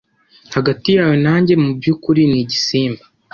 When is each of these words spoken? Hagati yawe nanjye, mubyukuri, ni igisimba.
Hagati 0.55 0.87
yawe 0.97 1.15
nanjye, 1.25 1.53
mubyukuri, 1.63 2.21
ni 2.31 2.37
igisimba. 2.43 3.03